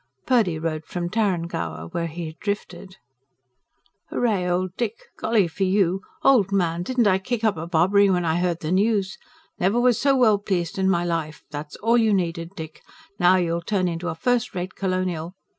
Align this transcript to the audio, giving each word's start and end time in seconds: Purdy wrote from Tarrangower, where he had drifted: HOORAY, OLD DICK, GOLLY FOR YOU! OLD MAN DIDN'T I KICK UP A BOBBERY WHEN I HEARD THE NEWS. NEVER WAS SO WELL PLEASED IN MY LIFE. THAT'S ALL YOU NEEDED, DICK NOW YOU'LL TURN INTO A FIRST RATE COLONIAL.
Purdy 0.25 0.57
wrote 0.57 0.87
from 0.87 1.11
Tarrangower, 1.11 1.93
where 1.93 2.07
he 2.07 2.25
had 2.25 2.39
drifted: 2.39 2.97
HOORAY, 4.09 4.47
OLD 4.49 4.71
DICK, 4.75 4.95
GOLLY 5.19 5.47
FOR 5.47 5.63
YOU! 5.63 6.01
OLD 6.23 6.51
MAN 6.51 6.81
DIDN'T 6.81 7.05
I 7.05 7.19
KICK 7.19 7.43
UP 7.43 7.55
A 7.57 7.67
BOBBERY 7.67 8.09
WHEN 8.09 8.25
I 8.25 8.37
HEARD 8.37 8.61
THE 8.61 8.71
NEWS. 8.71 9.19
NEVER 9.59 9.79
WAS 9.79 9.99
SO 10.01 10.15
WELL 10.17 10.39
PLEASED 10.39 10.79
IN 10.79 10.89
MY 10.89 11.05
LIFE. 11.05 11.43
THAT'S 11.51 11.75
ALL 11.75 11.99
YOU 11.99 12.15
NEEDED, 12.15 12.55
DICK 12.55 12.81
NOW 13.19 13.35
YOU'LL 13.35 13.61
TURN 13.61 13.87
INTO 13.87 14.09
A 14.09 14.15
FIRST 14.15 14.55
RATE 14.55 14.73
COLONIAL. 14.73 15.35